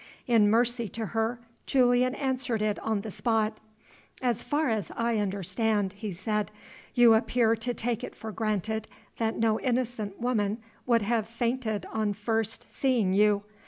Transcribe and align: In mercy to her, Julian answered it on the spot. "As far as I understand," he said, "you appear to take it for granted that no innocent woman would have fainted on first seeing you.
In 0.25 0.49
mercy 0.49 0.89
to 0.89 1.05
her, 1.05 1.39
Julian 1.67 2.15
answered 2.15 2.63
it 2.63 2.79
on 2.79 3.01
the 3.01 3.11
spot. 3.11 3.59
"As 4.19 4.41
far 4.41 4.67
as 4.71 4.91
I 4.95 5.19
understand," 5.19 5.93
he 5.93 6.11
said, 6.11 6.49
"you 6.95 7.13
appear 7.13 7.55
to 7.57 7.71
take 7.75 8.03
it 8.03 8.15
for 8.15 8.31
granted 8.31 8.87
that 9.19 9.37
no 9.37 9.59
innocent 9.59 10.19
woman 10.19 10.57
would 10.87 11.03
have 11.03 11.27
fainted 11.27 11.85
on 11.93 12.13
first 12.13 12.65
seeing 12.71 13.13
you. 13.13 13.43